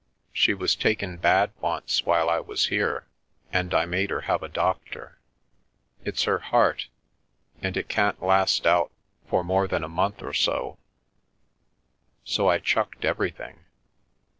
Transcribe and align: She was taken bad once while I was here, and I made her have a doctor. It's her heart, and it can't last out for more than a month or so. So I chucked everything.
She 0.33 0.55
was 0.55 0.75
taken 0.75 1.17
bad 1.17 1.51
once 1.59 2.03
while 2.05 2.27
I 2.27 2.39
was 2.39 2.69
here, 2.73 3.05
and 3.53 3.71
I 3.71 3.85
made 3.85 4.09
her 4.09 4.21
have 4.21 4.41
a 4.41 4.49
doctor. 4.49 5.19
It's 6.03 6.23
her 6.23 6.39
heart, 6.39 6.87
and 7.61 7.77
it 7.77 7.87
can't 7.87 8.19
last 8.19 8.65
out 8.65 8.91
for 9.29 9.43
more 9.43 9.67
than 9.67 9.83
a 9.83 9.87
month 9.87 10.23
or 10.23 10.33
so. 10.33 10.79
So 12.23 12.49
I 12.49 12.57
chucked 12.57 13.05
everything. 13.05 13.59